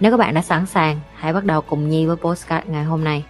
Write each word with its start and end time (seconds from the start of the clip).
Nếu 0.00 0.10
các 0.10 0.16
bạn 0.16 0.34
đã 0.34 0.42
sẵn 0.42 0.66
sàng, 0.66 1.00
hãy 1.14 1.32
bắt 1.32 1.44
đầu 1.44 1.60
cùng 1.60 1.88
Nhi 1.88 2.06
với 2.06 2.16
postcard 2.16 2.68
ngày 2.68 2.84
hôm 2.84 3.04
nay. 3.04 3.24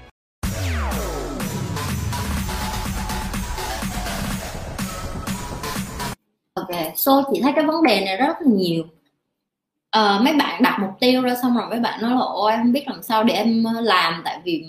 Ok, 6.54 6.68
so 6.96 7.22
chị 7.32 7.40
thấy 7.42 7.52
cái 7.56 7.64
vấn 7.64 7.82
đề 7.82 8.04
này 8.04 8.16
rất 8.16 8.26
là 8.40 8.52
nhiều 8.52 8.82
uh, 9.96 10.22
mấy 10.22 10.34
bạn 10.38 10.62
đặt 10.62 10.78
mục 10.80 10.90
tiêu 11.00 11.22
ra 11.22 11.34
xong 11.42 11.56
rồi 11.56 11.70
mấy 11.70 11.80
bạn 11.80 12.02
nói 12.02 12.10
là 12.10 12.20
ôi 12.20 12.52
em 12.52 12.60
không 12.62 12.72
biết 12.72 12.88
làm 12.88 13.02
sao 13.02 13.24
để 13.24 13.34
em 13.34 13.64
ờ, 13.64 13.80
làm 13.80 14.22
tại 14.24 14.40
vì 14.44 14.64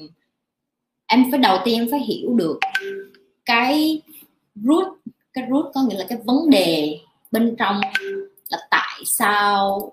em 1.08 1.32
phải 1.32 1.40
đầu 1.40 1.58
tiên 1.66 1.88
phải 1.92 2.00
hiểu 2.00 2.36
được 2.36 2.60
cái 3.46 4.02
root 4.56 4.88
cái 5.34 5.46
root 5.50 5.66
có 5.74 5.82
nghĩa 5.82 5.98
là 5.98 6.06
cái 6.10 6.18
vấn 6.26 6.50
đề 6.50 7.00
bên 7.32 7.56
trong 7.60 7.82
là 8.50 8.58
tại 8.70 9.02
sao 9.06 9.92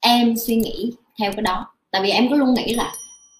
em 0.00 0.36
suy 0.36 0.56
nghĩ 0.56 0.92
theo 1.20 1.32
cái 1.32 1.42
đó. 1.42 1.66
Tại 1.90 2.02
vì 2.02 2.10
em 2.10 2.28
cứ 2.30 2.36
luôn 2.36 2.54
nghĩ 2.54 2.74
là, 2.74 2.92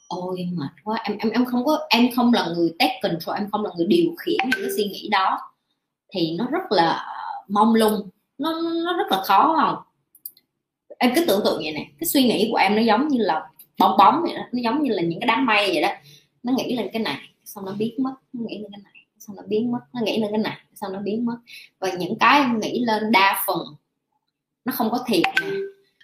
ôi, 0.09 0.49
mệt 0.53 0.71
quá, 0.85 1.01
em 1.05 1.19
em 1.19 1.31
em 1.31 1.45
không 1.45 1.65
có, 1.65 1.79
em 1.91 2.09
không 2.17 2.33
là 2.33 2.47
người 2.57 2.75
take 2.79 3.01
control, 3.03 3.37
em 3.37 3.51
không 3.51 3.65
là 3.65 3.71
người 3.77 3.87
điều 3.87 4.15
khiển 4.19 4.37
những 4.43 4.61
cái 4.61 4.71
suy 4.77 4.85
nghĩ 4.85 5.09
đó. 5.09 5.39
Thì 6.13 6.37
nó 6.39 6.47
rất 6.51 6.73
là 6.73 7.07
mong 7.49 7.75
lung, 7.75 8.09
nó 8.39 8.61
nó 8.85 8.93
rất 8.93 9.07
là 9.11 9.23
khó. 9.23 9.57
Không 9.61 9.77
em 10.99 11.13
cứ 11.15 11.25
tưởng 11.29 11.41
tượng 11.45 11.63
vậy 11.63 11.73
nè, 11.73 11.87
cái 12.01 12.09
suy 12.09 12.23
nghĩ 12.23 12.49
của 12.51 12.57
em 12.57 12.77
nó 12.77 12.83
giống 12.83 13.09
như 13.09 13.19
là 13.23 13.51
bong 13.79 13.97
bóng 13.99 14.23
vậy 14.23 14.35
đó, 14.35 14.43
nó 14.53 14.61
giống 14.63 14.83
như 14.83 14.93
là 14.93 15.03
những 15.03 15.21
cái 15.21 15.27
đám 15.27 15.47
mây 15.47 15.71
vậy 15.73 15.83
đó. 15.83 15.89
Nó 16.43 16.53
nghĩ 16.53 16.77
lên 16.77 16.89
cái 16.93 17.03
này, 17.03 17.19
xong 17.45 17.65
nó 17.65 17.73
biến 17.73 17.95
mất, 17.99 18.15
nó 18.33 18.45
nghĩ 18.47 18.59
lên 18.59 18.73
cái 18.73 18.81
này, 18.85 19.05
xong 19.19 19.37
nó 19.37 19.43
biến 19.47 19.73
mất, 19.73 19.81
nó 19.93 20.01
nghĩ 20.05 20.21
lên 20.21 20.31
cái 20.31 20.39
này, 20.39 20.59
xong 20.75 20.93
nó 20.93 20.99
biến 20.99 21.27
mất. 21.27 21.37
Và 21.79 21.93
những 21.93 22.19
cái 22.21 22.41
em 22.41 22.61
nghĩ 22.61 22.85
lên 22.85 23.13
đa 23.13 23.45
phần, 23.47 23.59
nó 24.65 24.73
không 24.77 24.91
có 24.91 25.05
thiệt 25.07 25.23
nè 25.41 25.47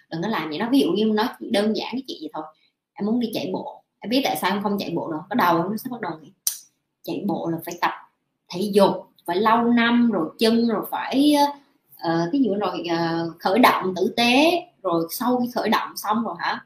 đừng 0.09 0.21
có 0.21 0.27
làm 0.27 0.49
vậy 0.49 0.59
nó 0.59 0.69
ví 0.71 0.79
dụ 0.79 0.91
như 0.91 1.05
nói 1.05 1.27
đơn 1.39 1.75
giản 1.75 1.89
cái 1.91 2.03
chuyện 2.07 2.17
gì 2.21 2.27
thôi. 2.33 2.43
Em 2.93 3.05
muốn 3.05 3.19
đi 3.19 3.31
chạy 3.33 3.49
bộ. 3.53 3.83
Em 3.99 4.09
biết 4.09 4.21
tại 4.23 4.37
sao 4.41 4.51
em 4.51 4.63
không 4.63 4.77
chạy 4.79 4.91
bộ 4.95 5.11
đâu 5.11 5.21
bắt 5.29 5.35
đầu 5.37 5.57
nó 5.57 5.77
sẽ 5.77 5.89
bắt 5.91 6.01
đầu 6.01 6.11
nghĩ 6.21 6.31
chạy 7.03 7.23
bộ 7.25 7.49
là 7.49 7.57
phải 7.65 7.77
tập 7.81 7.91
thể 8.49 8.61
dục 8.73 8.93
phải 9.25 9.35
lâu 9.35 9.63
năm 9.63 10.11
rồi 10.11 10.29
chân 10.39 10.67
rồi 10.67 10.85
phải 10.91 11.35
uh, 11.91 12.29
cái 12.31 12.41
gì 12.41 12.49
rồi 12.59 12.83
uh, 12.93 13.39
khởi 13.39 13.59
động 13.59 13.93
tử 13.95 14.13
tế. 14.17 14.63
Rồi 14.83 15.07
sau 15.11 15.39
khi 15.39 15.51
khởi 15.55 15.69
động 15.69 15.89
xong 15.95 16.23
rồi 16.23 16.35
hả? 16.39 16.65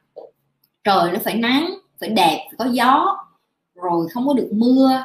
Trời 0.84 1.12
nó 1.12 1.20
phải 1.24 1.36
nắng 1.36 1.74
phải 2.00 2.10
đẹp 2.10 2.48
phải 2.50 2.56
có 2.58 2.66
gió. 2.74 3.18
Rồi 3.76 4.08
không 4.14 4.28
có 4.28 4.34
được 4.34 4.50
mưa. 4.52 5.04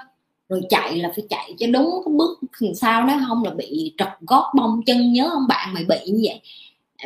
Rồi 0.49 0.63
chạy 0.69 0.97
là 0.99 1.13
phải 1.17 1.27
chạy 1.31 1.55
cho 1.59 1.67
đúng 1.73 2.03
cái 2.05 2.15
bước 2.15 2.39
làm 2.59 2.75
sao 2.75 3.05
nó 3.05 3.15
không 3.29 3.45
là 3.45 3.51
bị 3.51 3.95
trật 3.99 4.09
gót 4.21 4.53
bông 4.57 4.81
chân 4.87 5.13
nhớ 5.13 5.29
không? 5.33 5.47
Bạn 5.49 5.75
mày 5.75 5.85
bị 5.85 5.99
như 6.07 6.21
vậy 6.25 6.41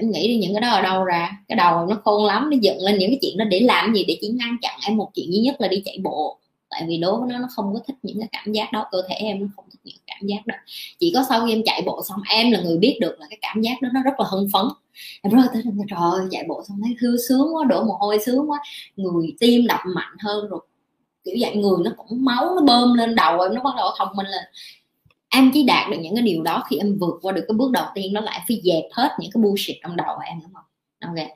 em 0.00 0.10
nghĩ 0.10 0.28
đi, 0.28 0.36
những 0.36 0.54
cái 0.54 0.60
đó 0.60 0.70
ở 0.70 0.82
đâu 0.82 1.04
ra? 1.04 1.30
Cái 1.48 1.56
đầu 1.56 1.86
nó 1.86 2.00
khôn 2.04 2.24
lắm, 2.24 2.50
nó 2.50 2.56
dựng 2.60 2.78
lên 2.78 2.98
những 2.98 3.10
cái 3.10 3.18
chuyện 3.22 3.36
đó 3.36 3.44
để 3.44 3.60
làm 3.60 3.94
gì? 3.94 4.04
Để 4.08 4.18
chỉ 4.20 4.28
ngăn 4.28 4.56
chặn 4.62 4.78
em 4.86 4.96
một 4.96 5.10
chuyện 5.14 5.32
duy 5.32 5.38
nhất 5.38 5.60
là 5.60 5.68
đi 5.68 5.82
chạy 5.84 5.98
bộ. 6.02 6.38
Tại 6.70 6.84
vì 6.88 6.98
đối 6.98 7.20
với 7.20 7.28
nó 7.32 7.38
nó 7.38 7.48
không 7.56 7.74
có 7.74 7.80
thích 7.86 7.96
những 8.02 8.20
cái 8.20 8.28
cảm 8.32 8.52
giác 8.52 8.72
đó. 8.72 8.86
Cơ 8.90 9.02
thể 9.08 9.14
em 9.14 9.40
nó 9.40 9.46
không 9.56 9.64
thích 9.72 9.80
những 9.84 9.96
cảm 10.06 10.18
giác 10.22 10.46
đó. 10.46 10.54
Chỉ 10.98 11.12
có 11.14 11.24
sau 11.28 11.46
khi 11.46 11.52
em 11.52 11.62
chạy 11.64 11.82
bộ 11.86 12.02
xong, 12.08 12.20
em 12.28 12.50
là 12.50 12.60
người 12.60 12.78
biết 12.78 12.98
được 13.00 13.20
là 13.20 13.26
cái 13.30 13.38
cảm 13.42 13.60
giác 13.60 13.82
đó 13.82 13.88
nó 13.94 14.02
rất 14.02 14.20
là 14.20 14.26
hưng 14.30 14.48
phấn. 14.52 14.64
Em 15.22 15.32
rất 15.32 15.42
là 15.42 15.48
thích 15.54 15.64
trời 15.90 15.98
ơi, 16.12 16.20
chạy 16.30 16.44
bộ 16.48 16.62
xong 16.68 16.80
thấy 16.84 16.96
thư 17.00 17.16
sướng 17.28 17.54
quá, 17.54 17.64
đổ 17.68 17.84
mồ 17.84 17.94
hôi 18.00 18.18
sướng 18.26 18.50
quá. 18.50 18.58
Người 18.96 19.36
tim 19.40 19.66
đập 19.66 19.80
mạnh 19.94 20.16
hơn 20.20 20.48
rồi. 20.48 20.60
Kiểu 21.24 21.34
dạng 21.42 21.60
người 21.60 21.78
nó 21.84 21.90
cũng 21.96 22.24
máu 22.24 22.54
nó 22.54 22.62
bơm 22.62 22.94
lên 22.94 23.14
đầu 23.14 23.40
em, 23.40 23.54
nó 23.54 23.62
bắt 23.62 23.74
đầu 23.76 23.90
thông 23.98 24.08
minh 24.16 24.26
lên 24.26 24.42
em 25.30 25.50
chỉ 25.54 25.64
đạt 25.64 25.90
được 25.90 25.96
những 26.00 26.14
cái 26.14 26.22
điều 26.22 26.42
đó 26.42 26.64
khi 26.70 26.78
em 26.78 26.98
vượt 26.98 27.18
qua 27.22 27.32
được 27.32 27.44
cái 27.48 27.54
bước 27.54 27.70
đầu 27.70 27.84
tiên 27.94 28.12
đó 28.12 28.20
là 28.20 28.32
em 28.32 28.42
phải 28.48 28.60
dẹp 28.64 28.84
hết 28.92 29.08
những 29.20 29.30
cái 29.34 29.42
bullshit 29.42 29.76
trong 29.82 29.96
đầu 29.96 30.06
của 30.16 30.22
em, 30.26 30.40
đúng 30.42 30.54
không? 30.54 30.64
Ok. 31.00 31.28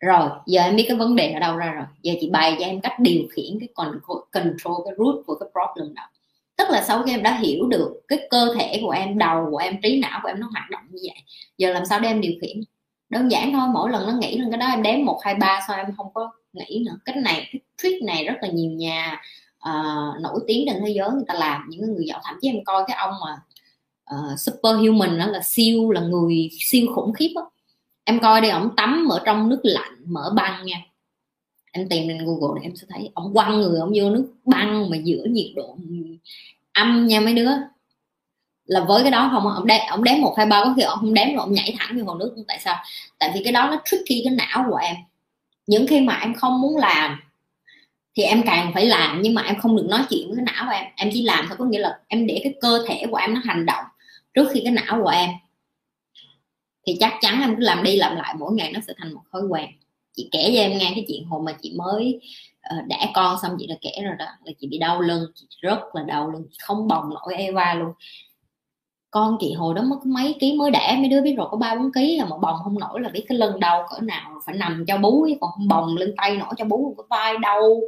Rồi, 0.00 0.30
giờ 0.46 0.62
em 0.62 0.76
biết 0.76 0.84
cái 0.88 0.96
vấn 0.96 1.16
đề 1.16 1.32
ở 1.32 1.40
đâu 1.40 1.56
ra 1.56 1.72
rồi. 1.72 1.84
Giờ 2.02 2.12
chị 2.20 2.30
bày 2.30 2.56
cho 2.58 2.64
em 2.64 2.80
cách 2.80 3.00
điều 3.00 3.22
khiển 3.30 3.58
cái 3.60 3.68
control 3.74 4.80
cái 4.84 4.94
root 4.98 5.26
của 5.26 5.34
cái 5.34 5.48
problem 5.52 5.94
đó. 5.94 6.02
Tức 6.56 6.70
là 6.70 6.82
sau 6.82 7.02
khi 7.02 7.10
em 7.10 7.22
đã 7.22 7.38
hiểu 7.38 7.66
được 7.68 8.00
cái 8.08 8.18
cơ 8.30 8.54
thể 8.58 8.78
của 8.82 8.90
em, 8.90 9.18
đầu 9.18 9.48
của 9.50 9.56
em, 9.56 9.80
trí 9.82 10.00
não 10.00 10.20
của 10.22 10.28
em 10.28 10.40
nó 10.40 10.48
hoạt 10.52 10.70
động 10.70 10.82
như 10.90 10.98
vậy, 11.02 11.22
giờ 11.58 11.72
làm 11.72 11.86
sao 11.86 12.00
để 12.00 12.08
em 12.08 12.20
điều 12.20 12.32
khiển? 12.40 12.60
Đơn 13.08 13.30
giản 13.30 13.52
thôi, 13.52 13.68
mỗi 13.74 13.90
lần 13.90 14.06
nó 14.06 14.12
nghĩ 14.12 14.38
lên 14.38 14.50
cái 14.50 14.58
đó 14.58 14.66
em 14.66 14.82
đếm 14.82 15.04
một, 15.04 15.20
hai, 15.24 15.34
ba, 15.34 15.60
sao 15.68 15.76
em 15.76 15.86
không 15.96 16.06
có 16.14 16.30
nghĩ 16.52 16.84
nữa. 16.86 16.96
Cái 17.04 17.16
này, 17.16 17.48
cái 17.52 17.60
trick 17.82 18.02
này 18.02 18.24
rất 18.24 18.34
là 18.42 18.48
nhiều 18.48 18.70
nhà 18.70 19.22
uh, 19.68 20.20
nổi 20.20 20.40
tiếng 20.46 20.64
trên 20.68 20.82
thế 20.86 20.92
giới 20.96 21.10
người 21.10 21.24
ta 21.28 21.34
làm 21.34 21.66
những 21.68 21.94
người 21.94 22.04
giàu 22.06 22.20
thậm 22.24 22.36
chí 22.40 22.48
em 22.48 22.64
coi 22.64 22.84
cái 22.86 22.96
ông 22.96 23.14
mà 23.20 23.40
uh, 24.14 24.40
superhuman 24.40 25.18
đó 25.18 25.26
là 25.26 25.40
siêu 25.42 25.90
là 25.90 26.00
người 26.00 26.48
siêu 26.60 26.86
khủng 26.94 27.12
khiếp 27.12 27.32
đó. 27.34 27.50
em 28.04 28.20
coi 28.20 28.40
đi 28.40 28.48
ông 28.48 28.76
tắm 28.76 29.08
ở 29.10 29.22
trong 29.24 29.48
nước 29.48 29.60
lạnh 29.62 29.96
mở 30.06 30.32
băng 30.36 30.66
nha. 30.66 30.76
Em 31.72 31.88
tìm 31.88 32.08
lên 32.08 32.26
google 32.26 32.60
để 32.60 32.66
em 32.66 32.76
sẽ 32.76 32.86
thấy 32.90 33.10
ông 33.14 33.34
quăng 33.34 33.60
người 33.60 33.80
ông 33.80 33.92
vô 33.96 34.10
nước 34.10 34.32
băng 34.44 34.90
mà 34.90 34.96
giữa 34.96 35.24
nhiệt 35.30 35.46
độ 35.56 35.76
âm 36.72 37.06
nha 37.06 37.20
mấy 37.20 37.34
đứa. 37.34 37.50
Là 38.64 38.84
với 38.84 39.02
cái 39.02 39.10
đó 39.10 39.30
không 39.32 39.48
ông 39.48 39.66
đếm 39.66 39.80
ông 39.90 40.04
đếm 40.04 40.20
một 40.20 40.34
hai 40.36 40.46
ba 40.46 40.64
có 40.64 40.74
khi 40.76 40.82
ông 40.82 40.98
không 41.00 41.14
đếm 41.14 41.26
rồi 41.26 41.36
ông 41.36 41.52
nhảy 41.52 41.74
thẳng 41.78 41.98
vô 41.98 42.04
hồ 42.04 42.18
nước 42.18 42.36
tại 42.48 42.58
sao? 42.60 42.76
Tại 43.18 43.30
vì 43.34 43.40
cái 43.44 43.52
đó 43.52 43.68
nó 43.70 43.80
tricky 43.84 44.20
cái 44.24 44.34
não 44.34 44.66
của 44.70 44.76
em. 44.76 44.96
Những 45.66 45.86
khi 45.86 46.00
mà 46.00 46.18
em 46.22 46.34
không 46.34 46.60
muốn 46.60 46.76
làm 46.76 47.20
thì 48.16 48.22
em 48.22 48.42
càng 48.46 48.70
phải 48.74 48.86
làm, 48.86 49.22
nhưng 49.22 49.34
mà 49.34 49.42
em 49.42 49.60
không 49.60 49.76
được 49.76 49.86
nói 49.88 50.00
chuyện 50.10 50.28
với 50.28 50.36
cái 50.36 50.44
não 50.44 50.64
của 50.66 50.72
em. 50.72 50.84
Em 50.96 51.10
chỉ 51.12 51.22
làm 51.22 51.44
thôi, 51.48 51.56
có 51.58 51.64
nghĩa 51.64 51.78
là 51.78 51.98
em 52.08 52.26
để 52.26 52.40
cái 52.44 52.54
cơ 52.60 52.84
thể 52.88 53.02
của 53.10 53.16
em 53.16 53.34
nó 53.34 53.40
hành 53.44 53.66
động 53.66 53.84
trước 54.34 54.48
khi 54.52 54.60
cái 54.64 54.72
não 54.72 55.00
của 55.02 55.10
em. 55.10 55.30
Thì 56.86 56.96
chắc 57.00 57.14
chắn 57.20 57.40
em 57.40 57.56
cứ 57.56 57.62
làm 57.62 57.82
đi 57.82 57.96
làm 57.96 58.16
lại, 58.16 58.34
mỗi 58.38 58.52
ngày 58.52 58.72
nó 58.72 58.80
sẽ 58.86 58.92
thành 58.98 59.12
một 59.12 59.20
thói 59.32 59.42
quen. 59.48 59.70
Chị 60.16 60.28
kể 60.32 60.52
cho 60.54 60.60
em 60.60 60.78
nghe 60.78 60.92
cái 60.94 61.04
chuyện 61.08 61.24
hồi 61.24 61.42
mà 61.46 61.52
chị 61.62 61.74
mới 61.76 62.20
ờ, 62.62 62.76
đẻ 62.86 63.10
con 63.14 63.36
xong, 63.42 63.56
chị 63.58 63.66
đã 63.66 63.74
kể 63.80 64.02
rồi 64.04 64.14
đó, 64.18 64.26
là 64.44 64.52
chị 64.60 64.66
bị 64.66 64.78
đau 64.78 65.00
lưng, 65.00 65.24
chị 65.34 65.46
rất 65.60 65.78
là 65.92 66.02
đau 66.02 66.30
lưng 66.30 66.46
không 66.58 66.88
bồng 66.88 67.10
nổi 67.10 67.34
Eva 67.36 67.74
luôn 67.74 67.92
con 69.10 69.36
chị 69.40 69.52
hồi 69.52 69.74
đó 69.74 69.82
mất 69.82 70.06
mấy 70.06 70.34
ký 70.40 70.56
mới 70.58 70.70
đẻ, 70.70 70.96
mấy 70.98 71.08
đứa 71.08 71.22
biết 71.22 71.34
rồi, 71.36 71.48
có 71.50 71.56
ba 71.56 71.74
bốn 71.74 71.92
ký 71.92 72.16
là 72.16 72.24
mà 72.24 72.36
bồng 72.36 72.56
không 72.64 72.78
nổi, 72.78 73.00
là 73.00 73.08
biết 73.08 73.24
cái 73.28 73.38
lưng 73.38 73.60
đau 73.60 73.86
cỡ 73.90 74.00
nào 74.00 74.40
phải 74.46 74.54
nằm 74.54 74.84
cho 74.88 74.98
bú 74.98 75.26
còn 75.40 75.50
không 75.50 75.68
bồng 75.68 75.96
lưng 75.96 76.14
tay 76.16 76.36
nổi 76.36 76.54
cho 76.56 76.64
bú 76.64 76.94
cái 76.98 77.04
vai 77.10 77.38
đau 77.38 77.80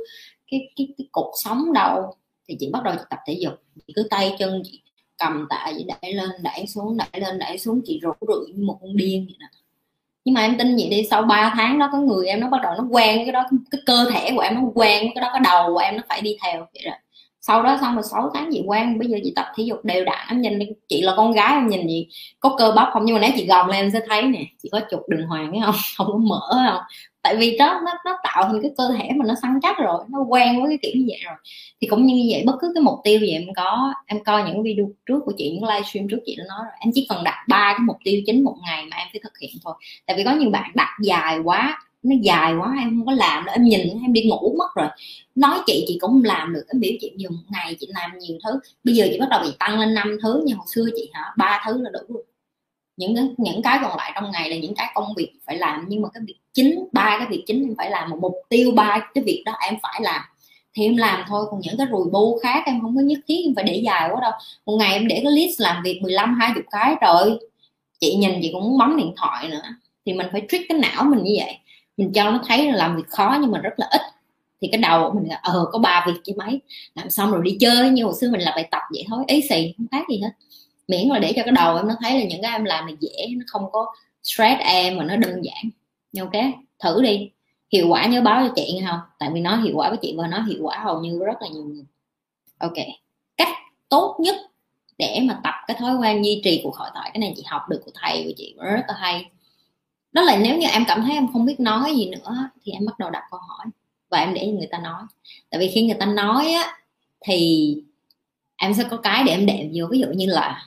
cái 0.51 0.61
cái 0.77 0.89
cái 0.99 1.07
cột 1.13 1.31
sống 1.45 1.73
đau 1.73 2.15
thì 2.49 2.57
chị 2.61 2.71
bắt 2.73 2.83
đầu 2.83 2.95
chị 2.99 3.05
tập 3.11 3.19
thể 3.27 3.33
dục, 3.33 3.53
chị 3.87 3.93
cứ 3.97 4.07
tay 4.11 4.37
chân 4.39 4.63
chị 4.65 4.83
cầm 5.19 5.47
tạ 5.51 5.73
chị 5.79 5.85
đẩy 5.85 6.15
lên 6.15 6.31
đẩy 6.43 6.67
xuống 6.67 6.97
đẩy 6.97 7.21
lên 7.21 7.39
đẩy 7.39 7.59
xuống, 7.59 7.81
chị 7.85 7.99
rủ 8.03 8.13
rượi 8.21 8.55
như 8.55 8.65
một 8.65 8.79
con 8.81 8.97
điên 8.97 9.27
vậy 9.27 9.37
đó. 9.41 9.47
Nhưng 10.25 10.35
mà 10.35 10.41
em 10.41 10.59
tin 10.59 10.77
vậy 10.77 10.89
đi, 10.91 11.05
sau 11.11 11.23
3 11.23 11.53
tháng 11.57 11.79
đó, 11.79 11.89
có 11.93 11.99
người 11.99 12.27
em 12.27 12.41
nó 12.41 12.49
bắt 12.49 12.61
đầu 12.63 12.75
nó 12.79 12.85
quen 12.91 13.17
cái 13.25 13.33
đó, 13.33 13.47
cái 13.71 13.81
cơ 13.87 14.07
thể 14.13 14.31
của 14.35 14.41
em 14.41 14.55
nó 14.55 14.61
quen 14.75 15.07
cái 15.15 15.23
đó, 15.23 15.31
cái 15.33 15.41
đầu 15.45 15.75
của 15.75 15.79
em 15.79 15.97
nó 15.97 16.03
phải 16.09 16.21
đi 16.21 16.37
theo 16.45 16.67
vậy 16.75 16.83
rồi 16.85 16.95
sau 17.51 17.63
đó 17.63 17.79
xong 17.81 17.95
rồi 17.95 18.03
6 18.11 18.31
tháng 18.35 18.49
chị 18.53 18.63
quen 18.67 18.99
bây 18.99 19.09
giờ 19.09 19.19
chị 19.25 19.33
tập 19.37 19.47
thể 19.57 19.65
dục 19.65 19.85
đều 19.85 20.05
đặn. 20.05 20.27
Em 20.29 20.41
nhìn 20.41 20.59
chị 20.89 21.03
là 21.03 21.15
con 21.17 21.33
gái, 21.33 21.55
em 21.55 21.69
nhìn 21.69 21.87
gì 21.89 22.07
có 22.41 22.57
cơ 22.59 22.73
bắp 22.77 22.89
không? 22.93 23.05
Nhưng 23.05 23.15
mà 23.15 23.21
nếu 23.21 23.31
chị 23.37 23.47
gồng 23.47 23.67
lên 23.67 23.77
em 23.77 23.91
sẽ 23.91 24.01
thấy 24.09 24.23
nè, 24.23 24.45
chị 24.63 24.69
có 24.73 24.81
trục 24.91 25.09
đường 25.09 25.27
hoàng 25.27 25.51
ấy 25.53 25.61
không? 25.65 25.75
Không 25.97 26.07
có 26.07 26.19
mỡ 26.19 26.71
không? 26.71 26.83
Tại 27.23 27.37
vì 27.37 27.57
đó, 27.59 27.81
nó 27.85 27.93
nó 28.05 28.19
tạo 28.25 28.45
thành 28.45 28.63
cái 28.63 28.71
cơ 28.79 28.85
thể 28.99 29.11
mà 29.17 29.25
nó 29.29 29.35
săn 29.43 29.59
chắc 29.63 29.79
rồi, 29.79 30.05
nó 30.09 30.19
quen 30.29 30.63
với 30.63 30.69
cái 30.71 30.79
kiểu 30.83 31.01
như 31.01 31.07
vậy 31.09 31.19
rồi. 31.25 31.35
Thì 31.81 31.89
cũng 31.89 32.07
như 32.07 32.29
vậy, 32.33 32.43
bất 32.47 32.57
cứ 32.61 32.73
cái 32.75 32.83
mục 32.83 32.99
tiêu 33.05 33.21
gì 33.21 33.31
em 33.31 33.43
có, 33.57 33.93
em 34.07 34.25
coi 34.25 34.43
những 34.43 34.63
video 34.63 34.91
trước 35.07 35.21
của 35.25 35.33
chị, 35.37 35.51
những 35.51 35.71
livestream 35.71 36.09
trước 36.09 36.19
chị 36.27 36.37
đã 36.39 36.45
nói 36.49 36.59
rồi. 36.63 36.73
Em 36.81 36.91
chỉ 36.95 37.07
cần 37.09 37.25
đặt 37.25 37.45
ba 37.49 37.73
cái 37.73 37.81
mục 37.87 37.97
tiêu 38.05 38.21
chính 38.27 38.45
một 38.45 38.57
ngày 38.67 38.85
mà 38.91 38.97
em 38.97 39.09
phải 39.13 39.21
thực 39.23 39.39
hiện 39.39 39.51
thôi. 39.65 39.75
Tại 40.07 40.17
vì 40.17 40.25
có 40.25 40.33
nhiều 40.33 40.51
bạn 40.51 40.71
đặt 40.75 40.97
dài 41.03 41.39
quá 41.45 41.79
nó 42.03 42.17
dài 42.23 42.55
quá, 42.61 42.77
em 42.81 42.91
không 42.91 43.07
có 43.07 43.13
làm 43.13 43.47
nữa, 43.47 43.53
em 43.53 43.65
nhìn 43.65 43.81
em 44.03 44.13
đi 44.13 44.23
ngủ 44.23 44.55
mất 44.59 44.69
rồi. 44.75 44.89
Nói 45.35 45.59
chị 45.67 45.85
chị 45.89 45.99
cũng 46.01 46.11
không 46.11 46.25
làm 46.25 46.53
được. 46.53 46.65
Em 46.69 46.81
biểu 46.81 46.93
chị 47.01 47.13
nhiều 47.17 47.31
một 47.31 47.45
ngày 47.49 47.77
chị 47.81 47.87
làm 47.91 48.19
nhiều 48.19 48.39
thứ. 48.45 48.61
Bây 48.85 48.95
giờ 48.95 49.07
chị 49.11 49.19
bắt 49.21 49.27
đầu 49.31 49.41
bị 49.43 49.49
tăng 49.59 49.81
lên 49.81 49.95
năm 49.95 50.17
thứ, 50.23 50.43
nhưng 50.47 50.59
hồi 50.59 50.67
xưa 50.75 50.87
chị 50.97 51.11
hả, 51.13 51.33
ba 51.37 51.63
thứ 51.67 51.83
là 51.83 51.91
đủ 51.91 52.15
rồi 52.15 52.25
những 53.01 53.15
cái 53.17 53.25
những 53.37 53.63
cái 53.63 53.79
còn 53.83 53.97
lại 53.97 54.13
trong 54.15 54.31
ngày 54.31 54.51
là 54.51 54.57
những 54.57 54.75
cái 54.75 54.91
công 54.95 55.15
việc 55.17 55.33
phải 55.47 55.59
làm, 55.59 55.85
nhưng 55.89 56.03
mà 56.03 56.09
cái 56.15 56.23
việc 56.27 56.37
chính, 56.53 56.89
ba 56.93 57.17
cái 57.19 57.27
việc 57.31 57.45
chính 57.47 57.63
em 57.63 57.75
phải 57.79 57.91
làm 57.91 58.11
một 58.11 58.19
mục 58.21 58.35
tiêu, 58.49 58.73
ba 58.77 58.99
cái 59.15 59.25
việc 59.25 59.43
đó 59.47 59.53
em 59.61 59.75
phải 59.83 60.01
làm. 60.03 60.23
Thì 60.75 60.85
em 60.85 60.97
làm 60.97 61.25
thôi, 61.29 61.47
còn 61.51 61.61
những 61.61 61.77
cái 61.79 61.87
rùi 61.91 62.11
bu 62.13 62.39
khác 62.43 62.63
em 62.67 62.81
không 62.81 62.97
có 62.97 63.03
nhất 63.03 63.19
thiết, 63.29 63.43
em 63.45 63.55
phải 63.55 63.65
để 63.65 63.83
dài 63.85 64.11
quá 64.13 64.21
đâu. 64.23 64.33
Một 64.67 64.77
ngày 64.77 64.93
em 64.93 65.09
để 65.09 65.21
cái 65.25 65.33
list 65.33 65.61
làm 65.61 65.83
việc 65.83 66.01
15 66.03 66.39
20 66.41 66.63
cái 66.71 66.95
rồi. 67.01 67.39
Chị 68.01 68.15
nhìn 68.15 68.33
chị 68.43 68.51
cũng 68.53 68.79
bấm 68.79 68.97
điện 68.97 69.13
thoại 69.17 69.49
nữa. 69.49 69.63
Thì 70.07 70.13
mình 70.13 70.27
phải 70.33 70.43
trick 70.51 70.69
cái 70.69 70.79
não 70.79 71.05
mình 71.05 71.25
như 71.25 71.33
vậy 71.39 71.59
mình 72.01 72.13
cho 72.13 72.31
nó 72.31 72.41
thấy 72.47 72.67
là 72.67 72.77
làm 72.77 72.97
việc 72.97 73.09
khó 73.09 73.39
nhưng 73.41 73.51
mà 73.51 73.59
rất 73.59 73.73
là 73.77 73.89
ít. 73.91 74.01
Thì 74.61 74.69
cái 74.73 74.81
đầu 74.81 75.13
mình 75.15 75.29
là 75.29 75.41
ờ 75.43 75.67
có 75.73 75.79
ba 75.79 76.05
việc 76.07 76.21
chứ 76.25 76.33
mấy. 76.37 76.61
Làm 76.95 77.11
xong 77.11 77.31
rồi 77.31 77.41
đi 77.45 77.57
chơi, 77.61 77.91
như 77.91 78.05
hồi 78.05 78.15
xưa 78.21 78.31
mình 78.31 78.41
làm 78.41 78.55
bài 78.57 78.69
tập 78.71 78.83
vậy 78.93 79.05
thôi. 79.09 79.25
Ý 79.27 79.41
xì, 79.49 79.75
không 79.77 79.87
khác 79.91 80.07
gì 80.11 80.21
hết. 80.23 80.31
Miễn 80.89 81.09
là 81.09 81.19
để 81.19 81.33
cho 81.37 81.43
cái 81.43 81.53
đầu 81.53 81.77
em 81.77 81.89
nó 81.89 81.95
thấy 82.01 82.21
là 82.21 82.27
những 82.27 82.43
cái 82.43 82.53
em 82.53 82.65
làm 82.65 82.87
này 82.87 82.97
dễ, 83.01 83.27
nó 83.37 83.45
không 83.47 83.73
có 83.73 83.87
stress 84.23 84.61
em 84.61 84.97
mà 84.97 85.05
nó 85.05 85.17
đơn 85.17 85.43
giản. 85.45 85.71
Ok, 86.21 86.45
thử 86.79 87.03
đi. 87.03 87.31
Hiệu 87.73 87.89
quả 87.89 88.07
nhớ 88.07 88.21
báo 88.21 88.49
cho 88.49 88.53
chị 88.57 88.73
nghe 88.75 88.87
không? 88.91 89.01
Tại 89.19 89.31
vì 89.33 89.41
nó 89.41 89.57
hiệu 89.57 89.73
quả 89.77 89.89
với 89.89 89.99
chị 90.03 90.15
và 90.19 90.27
nó 90.27 90.43
hiệu 90.43 90.59
quả 90.63 90.79
hầu 90.85 91.01
như 91.01 91.19
rất 91.19 91.43
là 91.43 91.49
nhiều 91.49 91.65
người. 91.65 91.85
Ok, 92.59 92.77
cách 93.37 93.49
tốt 93.89 94.17
nhất 94.21 94.37
để 94.99 95.21
mà 95.23 95.41
tập 95.45 95.55
cái 95.67 95.77
thói 95.81 95.97
quen 95.97 96.25
duy 96.25 96.41
trì 96.45 96.61
cuộc 96.65 96.77
hội 96.77 96.89
thoại, 96.95 97.11
cái 97.15 97.21
này 97.21 97.35
chị 97.37 97.43
học 97.47 97.63
được 97.69 97.83
của 97.85 97.91
thầy 97.95 98.25
của 98.25 98.33
chị, 98.37 98.55
rất 98.59 98.85
là 98.89 98.95
hay 98.99 99.31
đó 100.13 100.23
là 100.23 100.37
nếu 100.37 100.59
như 100.59 100.67
em 100.67 100.85
cảm 100.89 101.03
thấy 101.03 101.15
em 101.15 101.33
không 101.33 101.45
biết 101.45 101.61
nói 101.61 101.97
gì 101.97 102.11
nữa 102.11 102.37
thì 102.65 102.73
em 102.73 102.87
bắt 102.87 102.99
đầu 102.99 103.11
đặt 103.11 103.23
câu 103.31 103.41
hỏi 103.49 103.67
và 104.11 104.19
em 104.19 104.35
để 104.35 104.47
người 104.47 104.69
ta 104.71 104.79
nói. 104.79 105.03
Tại 105.51 105.61
vì 105.61 105.69
khi 105.69 105.83
người 105.83 105.97
ta 106.01 106.07
nói 106.07 106.53
á, 106.53 106.77
thì 107.21 107.77
em 108.57 108.75
sẽ 108.75 108.85
có 108.91 108.97
cái 108.97 109.25
để 109.25 109.33
em 109.33 109.47
đệm 109.47 109.71
vô. 109.75 109.87
Ví 109.91 109.99
dụ 109.99 110.07
như 110.07 110.27
là, 110.27 110.63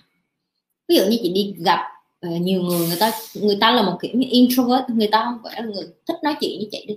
ví 0.88 0.96
dụ 0.96 1.04
như 1.06 1.18
chị 1.24 1.34
đi 1.34 1.56
gặp 1.58 1.80
ờ, 2.22 2.30
nhiều 2.30 2.62
người 2.62 2.88
người 2.88 2.98
ta 3.00 3.12
người 3.36 3.58
ta 3.62 3.72
là 3.72 3.82
một 3.82 3.98
kiểu 4.02 4.12
như 4.14 4.28
introvert, 4.30 4.90
người 4.90 5.08
ta 5.08 5.24
không 5.26 5.38
phải 5.44 5.64
là 5.64 5.70
người 5.74 5.88
thích 6.08 6.18
nói 6.24 6.36
chuyện 6.42 6.60
với 6.60 6.70
chị 6.72 6.86
đi. 6.88 6.94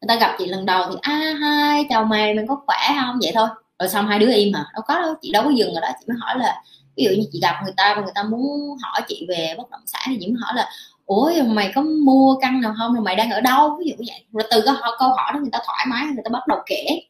Người 0.00 0.08
ta 0.08 0.16
gặp 0.16 0.36
chị 0.38 0.46
lần 0.46 0.66
đầu 0.66 0.84
thì, 0.90 0.96
a 1.02 1.34
hai 1.40 1.84
chào 1.88 2.04
mày 2.04 2.34
mình 2.34 2.46
có 2.46 2.62
khỏe 2.66 3.00
không? 3.00 3.18
Vậy 3.22 3.32
thôi. 3.34 3.48
Rồi 3.78 3.88
xong 3.88 4.06
hai 4.06 4.18
đứa 4.18 4.32
im 4.34 4.54
hả? 4.54 4.64
Đâu 4.74 4.82
có 4.86 5.00
đâu, 5.00 5.14
chị 5.22 5.30
đâu 5.32 5.44
có 5.44 5.50
dừng 5.50 5.72
rồi 5.72 5.80
đó. 5.80 5.88
Chị 6.00 6.04
mới 6.08 6.16
hỏi 6.20 6.38
là, 6.38 6.62
ví 6.96 7.04
dụ 7.04 7.10
như 7.10 7.24
chị 7.32 7.40
gặp 7.42 7.60
người 7.64 7.72
ta 7.76 7.94
và 7.96 8.02
người 8.02 8.12
ta 8.14 8.22
muốn 8.22 8.76
hỏi 8.82 9.00
chị 9.08 9.26
về 9.28 9.54
bất 9.58 9.70
động 9.70 9.80
sản 9.86 10.02
thì 10.06 10.16
chị 10.20 10.26
mới 10.26 10.36
hỏi 10.40 10.52
là 10.56 10.70
ủa 11.10 11.30
mày 11.46 11.72
có 11.74 11.82
mua 11.82 12.36
căn 12.40 12.60
nào 12.60 12.74
không? 12.78 12.94
Rồi 12.94 13.04
mày 13.04 13.16
đang 13.16 13.30
ở 13.30 13.40
đâu? 13.40 13.76
Ví 13.78 13.90
dụ 13.90 13.94
như 13.98 14.04
vậy. 14.08 14.24
Rồi 14.32 14.44
từ 14.50 14.62
cái 14.66 14.74
câu 14.98 15.08
hỏi 15.08 15.30
đó 15.34 15.40
người 15.40 15.50
ta 15.52 15.58
thoải 15.66 15.86
mái 15.88 16.04
người 16.04 16.22
ta 16.24 16.28
bắt 16.32 16.46
đầu 16.48 16.58
kể. 16.66 17.02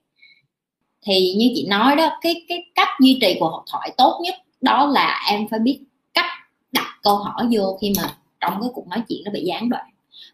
Thì 1.03 1.35
như 1.39 1.53
chị 1.55 1.67
nói 1.69 1.97
đó 1.97 2.11
cái 2.21 2.45
cái 2.49 2.65
cách 2.75 2.89
duy 3.01 3.19
trì 3.21 3.37
cuộc 3.41 3.65
thoại 3.73 3.95
tốt 3.97 4.21
nhất 4.23 4.35
đó 4.61 4.87
là 4.87 5.21
em 5.31 5.49
phải 5.51 5.59
biết 5.59 5.81
cách 6.15 6.31
đặt 6.73 6.87
câu 7.03 7.17
hỏi 7.17 7.47
vô 7.51 7.79
khi 7.81 7.93
mà 7.97 8.15
trong 8.41 8.61
cái 8.61 8.71
cuộc 8.75 8.89
nói 8.89 9.03
chuyện 9.09 9.21
nó 9.25 9.31
bị 9.31 9.41
gián 9.45 9.69
đoạn. 9.69 9.85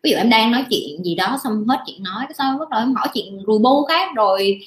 Ví 0.02 0.10
dụ 0.10 0.16
em 0.16 0.30
đang 0.30 0.52
nói 0.52 0.64
chuyện 0.70 1.04
gì 1.04 1.14
đó 1.14 1.38
xong 1.44 1.64
hết 1.68 1.78
chuyện 1.86 2.02
nói 2.02 2.24
cái 2.28 2.34
sau 2.34 2.58
bắt 2.58 2.68
đầu 2.70 2.80
em 2.80 2.94
hỏi 2.94 3.08
chuyện 3.14 3.38
rùi 3.46 3.58
bu 3.58 3.84
khác 3.84 4.10
rồi 4.14 4.60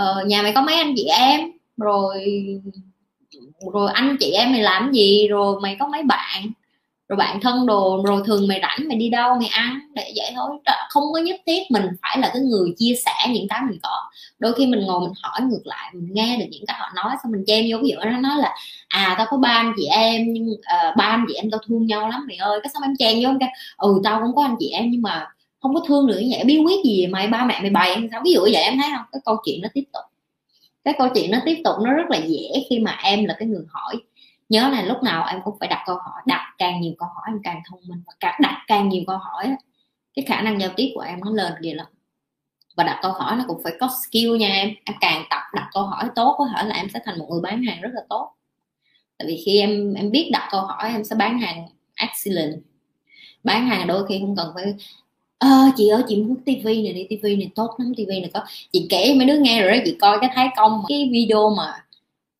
uh, 0.00 0.26
nhà 0.26 0.42
mày 0.42 0.52
có 0.52 0.62
mấy 0.62 0.74
anh 0.74 0.94
chị 0.96 1.04
em? 1.04 1.40
Rồi 1.76 2.24
rồi 3.72 3.90
anh 3.94 4.16
chị 4.20 4.30
em 4.30 4.52
mày 4.52 4.62
làm 4.62 4.92
gì? 4.92 5.28
Rồi 5.28 5.60
mày 5.60 5.76
có 5.80 5.86
mấy 5.86 6.02
bạn? 6.02 6.52
Rồi 7.08 7.16
bạn 7.16 7.40
thân 7.40 7.66
đồ 7.66 8.02
rồi 8.06 8.22
thường 8.26 8.48
mày 8.48 8.60
rảnh 8.62 8.88
mày 8.88 8.96
đi 8.96 9.08
đâu 9.08 9.34
mày 9.34 9.48
ăn 9.48 9.80
để 9.94 10.12
vậy 10.16 10.32
thôi. 10.34 10.50
Không 10.88 11.04
có 11.12 11.18
nhất 11.18 11.40
thiết 11.46 11.62
mình 11.70 11.86
phải 12.02 12.18
là 12.18 12.30
cái 12.32 12.42
người 12.42 12.74
chia 12.78 12.94
sẻ 13.04 13.12
những 13.28 13.48
cái 13.48 13.60
mình 13.70 13.78
có. 13.82 13.96
Đôi 14.38 14.52
khi 14.52 14.66
mình 14.66 14.80
ngồi 14.80 15.00
mình 15.00 15.12
hỏi 15.22 15.40
ngược 15.42 15.62
lại 15.66 15.90
mình 15.94 16.08
nghe 16.12 16.36
được 16.36 16.46
những 16.50 16.66
cái 16.66 16.76
họ 16.80 16.86
nói 16.94 17.16
xong 17.22 17.32
mình 17.32 17.44
chen 17.46 17.66
vô 17.70 17.78
ví 17.82 17.88
dụ 17.88 17.96
nó 18.04 18.18
nói 18.18 18.38
là 18.38 18.54
à 18.88 19.14
tao 19.18 19.26
có 19.30 19.36
ba 19.36 19.48
anh 19.48 19.72
chị 19.76 19.86
em 19.86 20.32
nhưng 20.32 20.50
uh, 20.50 20.96
ba 20.96 21.04
anh 21.04 21.24
chị 21.28 21.34
em 21.34 21.50
tao 21.50 21.60
thương 21.66 21.86
nhau 21.86 22.08
lắm 22.08 22.24
mày 22.28 22.36
ơi. 22.36 22.60
Cái 22.62 22.70
xong 22.74 22.82
em 22.82 22.96
chen 22.98 23.22
vô 23.22 23.30
em 23.30 23.38
kêu 23.38 23.48
ừ 23.76 24.00
tao 24.04 24.20
cũng 24.22 24.36
có 24.36 24.42
anh 24.42 24.56
chị 24.60 24.68
em 24.68 24.90
nhưng 24.90 25.02
mà 25.02 25.26
không 25.60 25.74
có 25.74 25.80
thương 25.88 26.06
được 26.06 26.18
như 26.20 26.28
vậy. 26.30 26.44
Bí 26.44 26.58
quyết 26.58 26.84
gì 26.84 27.06
mày 27.06 27.26
ba 27.26 27.44
mẹ 27.44 27.60
mày 27.60 27.70
bày 27.70 28.08
sao? 28.12 28.20
Ví 28.24 28.32
dụ 28.32 28.40
vậy 28.40 28.62
em 28.62 28.78
thấy 28.78 28.90
không? 28.96 29.06
Cái 29.12 29.20
câu 29.24 29.36
chuyện 29.44 29.60
nó 29.62 29.68
tiếp 29.74 29.84
tục. 29.92 30.04
Cái 30.84 30.94
câu 30.98 31.08
chuyện 31.14 31.30
nó 31.30 31.38
tiếp 31.44 31.56
tục 31.64 31.74
nó 31.84 31.92
rất 31.92 32.10
là 32.10 32.16
dễ 32.16 32.64
khi 32.70 32.78
mà 32.78 32.98
em 33.02 33.24
là 33.24 33.36
cái 33.38 33.48
người 33.48 33.64
hỏi 33.68 33.96
nhớ 34.48 34.68
là 34.68 34.82
lúc 34.82 35.02
nào 35.02 35.26
em 35.26 35.40
cũng 35.44 35.56
phải 35.60 35.68
đặt 35.68 35.82
câu 35.86 35.96
hỏi, 35.96 36.22
đặt 36.26 36.54
càng 36.58 36.80
nhiều 36.80 36.92
câu 36.98 37.08
hỏi 37.14 37.24
em 37.26 37.40
càng 37.44 37.62
thông 37.70 37.80
minh. 37.88 38.02
Và 38.06 38.12
càng 38.20 38.40
đặt 38.42 38.64
càng 38.66 38.88
nhiều 38.88 39.02
câu 39.06 39.16
hỏi 39.18 39.56
cái 40.14 40.24
khả 40.24 40.40
năng 40.40 40.60
giao 40.60 40.70
tiếp 40.76 40.92
của 40.94 41.00
em 41.00 41.20
nó 41.20 41.30
lên 41.30 41.52
kìa 41.62 41.74
lắm. 41.74 41.86
Và 42.76 42.84
đặt 42.84 42.98
câu 43.02 43.12
hỏi 43.12 43.36
nó 43.36 43.44
cũng 43.48 43.60
phải 43.64 43.72
có 43.80 43.88
skill 44.06 44.36
nha 44.36 44.48
em. 44.48 44.70
Em 44.84 44.96
càng 45.00 45.24
tập 45.30 45.40
đặt 45.54 45.68
câu 45.72 45.82
hỏi 45.82 46.04
tốt 46.14 46.34
có 46.38 46.48
thể 46.56 46.66
là 46.68 46.74
em 46.74 46.88
sẽ 46.94 47.00
thành 47.04 47.18
một 47.18 47.26
người 47.30 47.40
bán 47.40 47.62
hàng 47.62 47.80
rất 47.80 47.90
là 47.94 48.00
tốt. 48.08 48.32
Tại 49.18 49.28
vì 49.28 49.42
khi 49.46 49.60
em 49.60 49.94
em 49.94 50.10
biết 50.10 50.30
đặt 50.32 50.48
câu 50.50 50.60
hỏi 50.60 50.90
em 50.92 51.04
sẽ 51.04 51.16
bán 51.16 51.38
hàng 51.38 51.68
excellent. 51.96 52.62
Bán 53.44 53.66
hàng 53.66 53.86
đôi 53.86 54.06
khi 54.08 54.18
không 54.20 54.36
cần 54.36 54.52
phải 54.54 54.64
ờ 55.38 55.48
chị 55.76 55.88
ơi, 55.88 56.02
chị 56.08 56.16
muốn 56.16 56.36
tivi 56.44 56.82
này 56.82 56.92
đi 56.92 57.06
tivi 57.10 57.36
này 57.36 57.50
tốt 57.54 57.74
lắm 57.78 57.92
tivi 57.96 58.20
này 58.20 58.30
có. 58.34 58.44
Chị 58.72 58.86
kể 58.90 59.14
mấy 59.16 59.26
đứa 59.26 59.38
nghe 59.38 59.62
rồi 59.62 59.70
đó, 59.70 59.82
chị 59.84 59.96
coi 60.00 60.18
cái 60.20 60.30
thái 60.34 60.48
công 60.56 60.82
cái 60.88 61.10
video 61.12 61.50
mà 61.56 61.72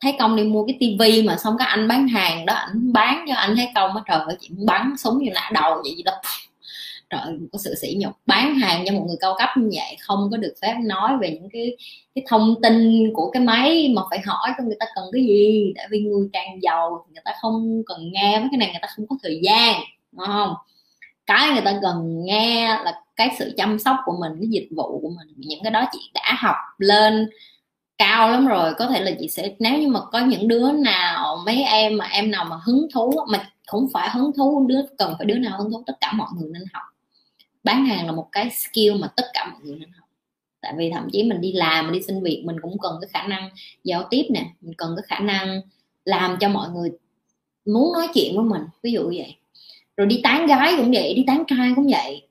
thấy 0.00 0.16
công 0.18 0.36
đi 0.36 0.44
mua 0.44 0.66
cái 0.66 0.76
tivi 0.80 1.22
mà 1.22 1.36
xong 1.36 1.56
các 1.58 1.64
anh 1.64 1.88
bán 1.88 2.08
hàng 2.08 2.46
đó 2.46 2.54
anh 2.54 2.92
bán 2.92 3.24
cho 3.28 3.34
anh, 3.34 3.56
thấy 3.56 3.68
công 3.74 3.96
á, 3.96 4.02
trời 4.06 4.18
ơi, 4.26 4.36
chị 4.40 4.50
bắn 4.66 4.94
súng 4.98 5.18
như 5.18 5.30
nã 5.34 5.50
đầu 5.54 5.74
vậy 5.84 5.94
gì 5.96 6.02
đó. 6.02 6.12
Trời 7.10 7.38
có 7.52 7.58
sự 7.58 7.74
sỉ 7.74 7.96
nhục. 8.00 8.12
Bán 8.26 8.54
hàng 8.54 8.84
cho 8.86 8.92
một 8.92 9.04
người 9.06 9.16
cao 9.20 9.34
cấp 9.38 9.48
như 9.56 9.70
vậy, 9.72 9.96
không 10.00 10.28
có 10.30 10.36
được 10.36 10.54
phép 10.62 10.74
nói 10.84 11.12
về 11.20 11.30
những 11.30 11.48
cái 11.52 11.76
cái 12.14 12.24
thông 12.28 12.54
tin 12.62 13.10
của 13.14 13.30
cái 13.30 13.42
máy 13.42 13.92
mà 13.96 14.02
phải 14.10 14.20
hỏi 14.24 14.50
cho 14.58 14.64
người 14.64 14.76
ta 14.80 14.86
cần 14.94 15.04
cái 15.12 15.24
gì, 15.24 15.72
tại 15.76 15.86
vì 15.90 16.00
người 16.00 16.28
càng 16.32 16.62
giàu 16.62 17.06
người 17.12 17.22
ta 17.24 17.32
không 17.40 17.82
cần 17.86 18.12
nghe 18.12 18.38
với 18.40 18.48
cái 18.50 18.58
này, 18.58 18.68
người 18.68 18.80
ta 18.82 18.88
không 18.96 19.06
có 19.06 19.16
thời 19.22 19.40
gian, 19.42 19.80
đúng 20.12 20.26
không? 20.26 20.54
Cái 21.26 21.50
người 21.52 21.62
ta 21.64 21.78
cần 21.82 22.24
nghe 22.24 22.68
là 22.84 23.00
cái 23.16 23.30
sự 23.38 23.54
chăm 23.56 23.78
sóc 23.78 23.96
của 24.04 24.16
mình, 24.20 24.32
cái 24.40 24.48
dịch 24.48 24.68
vụ 24.76 25.00
của 25.02 25.08
mình, 25.08 25.34
những 25.36 25.60
cái 25.62 25.70
đó 25.70 25.84
chị 25.92 26.10
đã 26.14 26.36
học 26.38 26.56
lên 26.78 27.28
cao 27.98 28.30
lắm 28.30 28.46
rồi, 28.46 28.74
có 28.78 28.86
thể 28.86 29.00
là 29.00 29.10
chị 29.20 29.28
sẽ, 29.28 29.54
nếu 29.58 29.78
như 29.78 29.88
mà 29.88 30.00
có 30.12 30.18
những 30.20 30.48
đứa 30.48 30.72
nào, 30.72 31.42
mấy 31.46 31.62
em 31.62 31.96
mà 31.96 32.06
em 32.06 32.30
nào 32.30 32.44
mà 32.44 32.56
hứng 32.64 32.86
thú 32.94 33.12
mà 33.32 33.50
không 33.66 33.86
phải 33.92 34.10
hứng 34.10 34.30
thú, 34.36 34.66
đứa, 34.68 34.80
cần 34.98 35.14
phải 35.18 35.26
đứa 35.26 35.38
nào 35.38 35.58
hứng 35.58 35.70
thú, 35.70 35.82
tất 35.86 35.94
cả 36.00 36.12
mọi 36.12 36.28
người 36.36 36.50
nên 36.52 36.62
học. 36.72 36.82
Bán 37.64 37.86
hàng 37.86 38.06
là 38.06 38.12
một 38.12 38.28
cái 38.32 38.50
skill 38.50 38.94
mà 39.00 39.08
tất 39.16 39.26
cả 39.32 39.48
mọi 39.52 39.60
người 39.62 39.76
nên 39.78 39.88
học. 39.98 40.08
Tại 40.60 40.74
vì 40.76 40.90
thậm 40.90 41.08
chí 41.12 41.22
mình 41.22 41.40
đi 41.40 41.52
làm, 41.52 41.84
mình 41.84 41.94
đi 41.94 42.02
xin 42.06 42.22
việc, 42.22 42.42
mình 42.46 42.56
cũng 42.62 42.78
cần 42.78 42.98
cái 43.00 43.08
khả 43.12 43.28
năng 43.28 43.50
giao 43.84 44.02
tiếp 44.10 44.22
nè, 44.30 44.46
mình 44.60 44.74
cần 44.78 44.94
cái 44.96 45.04
khả 45.06 45.24
năng 45.24 45.60
làm 46.04 46.36
cho 46.40 46.48
mọi 46.48 46.68
người 46.70 46.90
muốn 47.66 47.92
nói 47.92 48.08
chuyện 48.14 48.36
với 48.36 48.44
mình, 48.44 48.62
ví 48.82 48.92
dụ 48.92 49.06
vậy. 49.06 49.36
Rồi 49.96 50.06
đi 50.06 50.20
tán 50.22 50.46
gái 50.46 50.74
cũng 50.76 50.90
vậy, 50.92 51.14
đi 51.14 51.24
tán 51.26 51.44
trai 51.46 51.72
cũng 51.76 51.86
vậy. 51.90 52.28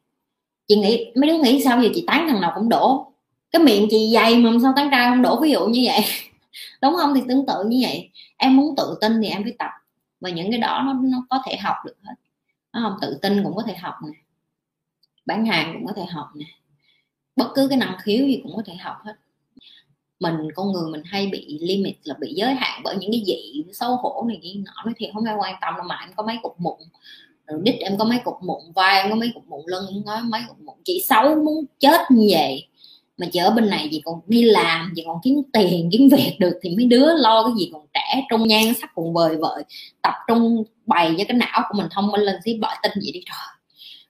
Chị 0.67 0.75
nghĩ, 0.75 1.11
mấy 1.15 1.29
đứa 1.29 1.37
nghĩ 1.37 1.63
sao 1.63 1.83
giờ 1.83 1.89
chị 1.95 2.03
tán 2.07 2.27
thằng 2.29 2.41
nào 2.41 2.51
cũng 2.55 2.69
đổ 2.69 3.11
cái 3.55 3.63
miệng 3.63 3.87
chị 3.89 4.11
dày 4.13 4.35
mà 4.37 4.51
sao 4.61 4.73
tán 4.75 4.89
trai 4.91 5.09
không 5.09 5.21
đổ? 5.21 5.39
Ví 5.41 5.51
dụ 5.51 5.65
như 5.65 5.81
vậy. 5.85 5.99
Đúng 6.81 6.95
không? 6.95 7.13
Thì 7.15 7.21
tương 7.27 7.45
tự 7.45 7.63
như 7.67 7.79
vậy. 7.81 8.09
Em 8.37 8.55
muốn 8.55 8.75
tự 8.75 8.97
tin 9.01 9.21
thì 9.21 9.27
em 9.27 9.43
phải 9.43 9.53
tập. 9.59 9.69
Và 10.21 10.29
những 10.29 10.51
cái 10.51 10.59
đó 10.59 10.83
nó, 10.85 10.93
nó 11.03 11.25
có 11.29 11.39
thể 11.45 11.57
học 11.57 11.75
được 11.85 11.95
hết. 12.03 12.13
Nó 12.73 12.79
không? 12.81 12.97
Tự 13.01 13.19
tin 13.21 13.43
cũng 13.43 13.55
có 13.55 13.63
thể 13.67 13.75
học 13.75 13.93
nè. 14.03 14.17
Bán 15.25 15.45
hàng 15.45 15.73
cũng 15.73 15.87
có 15.87 15.93
thể 15.95 16.05
học 16.05 16.27
nè. 16.35 16.45
Bất 17.35 17.47
cứ 17.55 17.67
cái 17.67 17.77
năng 17.77 17.97
khiếu 18.03 18.27
gì 18.27 18.39
cũng 18.43 18.55
có 18.55 18.61
thể 18.65 18.75
học 18.75 18.95
hết. 19.03 19.13
Mình 20.19 20.35
con 20.55 20.71
người 20.71 20.91
mình 20.91 21.01
hay 21.05 21.27
bị 21.27 21.59
limit 21.61 21.95
là 22.03 22.15
bị 22.19 22.33
giới 22.33 22.53
hạn 22.53 22.81
bởi 22.83 22.95
những 22.95 23.11
cái 23.11 23.21
gì 23.21 23.63
xấu 23.73 23.95
hổ 23.95 24.25
này 24.27 24.39
kia 24.43 24.53
nọ. 24.65 24.83
Nói 24.85 24.93
thiệt 24.97 25.09
không 25.13 25.25
ai 25.25 25.35
quan 25.39 25.55
tâm 25.61 25.73
đâu 25.77 25.85
mà 25.89 25.99
em 26.01 26.09
có 26.15 26.23
mấy 26.23 26.37
cục 26.43 26.59
mụn. 26.59 26.79
Rồi 27.47 27.59
đít 27.63 27.75
em 27.79 27.97
có 27.97 28.05
mấy 28.05 28.19
cục 28.23 28.35
mụn 28.41 28.61
vai 28.75 29.01
em 29.01 29.09
có 29.09 29.15
mấy 29.15 29.31
cục 29.33 29.47
mụn 29.47 29.61
lưng 29.65 29.85
em 29.89 30.03
có 30.05 30.21
mấy 30.23 30.41
cục 30.47 30.59
mụn. 30.59 30.75
Chị 30.83 31.03
xấu 31.07 31.35
muốn 31.35 31.65
chết 31.79 32.01
như 32.11 32.27
vậy 32.31 32.67
mà 33.17 33.27
chị 33.31 33.39
ở 33.39 33.51
bên 33.51 33.69
này 33.69 33.87
chị 33.91 34.01
còn 34.05 34.19
đi 34.27 34.43
làm 34.43 34.93
chị 34.95 35.03
còn 35.07 35.17
kiếm 35.23 35.41
tiền, 35.53 35.89
kiếm 35.91 36.09
việc 36.09 36.35
được 36.39 36.59
thì 36.61 36.75
mấy 36.77 36.85
đứa 36.85 37.13
lo 37.17 37.43
cái 37.43 37.53
gì 37.57 37.69
còn 37.73 37.81
trẻ 37.93 38.25
trung 38.29 38.47
nhan 38.47 38.73
sắc, 38.81 38.89
còn 38.95 39.13
vời 39.13 39.37
vợi, 39.41 39.63
tập 40.01 40.13
trung 40.27 40.63
bày 40.85 41.15
cho 41.17 41.23
cái 41.27 41.37
não 41.37 41.63
của 41.69 41.77
mình 41.77 41.87
thông 41.91 42.11
minh 42.11 42.21
lên 42.21 42.35
xí 42.45 42.57
bợi 42.61 42.75
tin 42.83 42.91
vậy 42.95 43.11
đi. 43.13 43.19
Trời, 43.25 43.55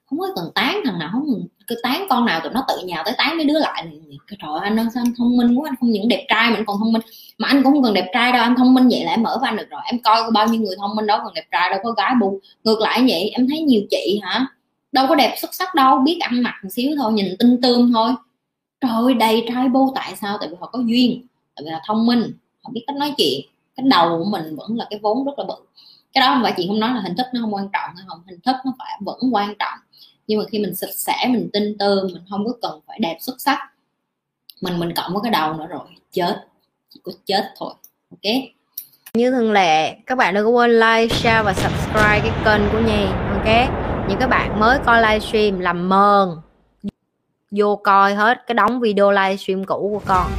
không 0.06 0.20
có 0.20 0.28
cần 0.36 0.46
tán 0.56 0.82
thằng 0.86 1.00
nào, 1.00 1.10
không 1.12 1.48
cứ 1.68 1.76
tán 1.84 2.06
con 2.10 2.26
nào 2.26 2.40
tụi 2.40 2.54
nó 2.54 2.66
tự 2.68 2.86
nhào 2.86 3.04
tới 3.06 3.14
tán 3.18 3.38
mấy 3.38 3.46
đứa 3.46 3.60
lại. 3.60 3.88
Cái 4.28 4.38
trời 4.42 4.60
anh 4.64 4.80
ơi, 4.80 4.86
sao 4.94 5.04
anh 5.06 5.14
thông 5.18 5.38
minh 5.38 5.56
quá, 5.56 5.70
anh 5.70 5.76
không 5.80 5.92
những 5.92 6.08
đẹp 6.08 6.26
trai 6.30 6.50
mà 6.50 6.56
anh 6.56 6.66
còn 6.66 6.78
thông 6.80 6.94
minh. 6.94 7.02
Mà 7.38 7.48
anh 7.48 7.64
cũng 7.64 7.74
không 7.74 7.84
cần 7.84 7.94
đẹp 7.94 8.10
trai 8.14 8.32
đâu, 8.32 8.42
anh 8.42 8.56
thông 8.56 8.74
minh 8.74 8.88
vậy 8.90 9.04
là 9.04 9.12
em 9.12 9.24
mở 9.24 9.38
van 9.42 9.56
được 9.56 9.70
rồi. 9.70 9.82
Em 9.86 10.00
coi 10.04 10.32
bao 10.32 10.48
nhiêu 10.48 10.62
người 10.62 10.76
thông 10.80 10.96
minh 10.96 11.08
đó 11.08 11.22
còn 11.24 11.34
đẹp 11.34 11.46
trai, 11.52 11.70
đâu 11.70 11.80
có 11.84 11.92
gái 11.92 12.14
bu. 12.22 12.40
Ngược 12.64 12.80
lại 12.80 13.06
vậy, 13.08 13.30
em 13.30 13.48
thấy 13.50 13.60
nhiều 13.60 13.82
chị 13.92 14.20
hả, 14.24 14.46
đâu 14.92 15.06
có 15.10 15.16
đẹp 15.16 15.36
xuất 15.42 15.54
sắc 15.54 15.76
đâu, 15.76 16.00
biết 16.00 16.18
ăn 16.20 16.44
mặc 16.44 16.54
một 16.64 16.70
xíu 16.72 16.92
thôi, 16.98 17.14
nhìn 17.14 17.26
tinh 17.40 17.62
tươm 17.62 17.94
thôi 17.94 18.12
trời 18.88 18.96
ơi 19.04 19.13
đầy 19.13 19.46
trai 19.50 19.70
bô 19.70 19.92
tại 19.96 20.15
sao? 20.15 20.38
Tại 20.39 20.50
vì 20.50 20.56
họ 20.60 20.70
có 20.74 20.80
duyên, 20.80 21.27
tại 21.56 21.63
vì 21.65 21.72
họ 21.72 21.80
thông 21.88 22.06
minh, 22.06 22.34
họ 22.63 22.70
biết 22.74 22.84
cách 22.88 22.96
nói 22.96 23.13
chuyện. 23.18 23.42
Cái 23.75 23.86
đầu 23.89 24.18
của 24.18 24.30
mình 24.30 24.56
vẫn 24.56 24.77
là 24.77 24.88
cái 24.89 25.00
vốn 25.04 25.25
rất 25.25 25.39
là 25.39 25.46
bự. 25.46 25.56
Cái 26.13 26.22
đó 26.22 26.34
không 26.34 26.44
phải 26.44 26.54
chị 26.58 26.65
không 26.68 26.80
nói 26.80 26.94
là 26.94 27.01
hình 27.01 27.15
thức 27.15 27.25
nó 27.34 27.42
không 27.42 27.54
quan 27.54 27.70
trọng 27.74 27.96
hay 27.96 28.06
không, 28.08 28.22
hình 28.27 28.39
thức 28.46 28.56
nó 28.65 28.74
phải 28.80 29.00
vẫn 29.00 29.20
quan 29.32 29.56
trọng. 29.60 29.80
Nhưng 30.27 30.39
mà 30.39 30.46
khi 30.51 30.60
mình 30.60 30.75
sạch 30.75 30.94
sẽ, 30.96 31.27
mình 31.30 31.50
tin 31.54 31.77
tư 31.77 32.10
mình 32.13 32.24
không 32.30 32.46
có 32.46 32.51
cần 32.62 32.80
phải 32.88 33.00
đẹp 33.00 33.18
xuất 33.22 33.42
sắc, 33.42 33.60
mình 34.62 34.80
mình 34.80 34.94
cộng 34.96 35.13
với 35.13 35.22
cái 35.24 35.32
đầu 35.32 35.54
nữa 35.54 35.68
rồi, 35.70 35.88
chết. 36.12 36.48
Chỉ 36.89 37.00
có 37.04 37.12
chết 37.25 37.54
thôi, 37.58 37.74
ok? 38.12 38.34
Như 39.13 39.32
thường 39.32 39.51
lệ, 39.51 39.96
các 40.06 40.18
bạn 40.18 40.34
đừng 40.34 40.46
có 40.46 40.51
quên 40.51 40.80
like, 40.80 41.15
share 41.15 41.44
và 41.44 41.54
subscribe 41.54 42.20
cái 42.20 42.32
kênh 42.46 42.62
của 42.72 42.80
nhi, 42.80 43.06
ok? 43.06 43.70
Những 44.10 44.18
các 44.20 44.30
bạn 44.30 44.60
mới 44.60 44.80
coi 44.86 45.01
livestream 45.01 45.60
làm 45.60 45.89
mờn 45.89 46.30
vô 47.52 47.75
coi 47.75 48.14
hết 48.14 48.48
cái 48.48 48.56
đóng 48.56 48.80
video 48.80 49.12
livestream 49.12 49.64
cũ 49.64 49.90
của 49.94 50.06
con. 50.06 50.32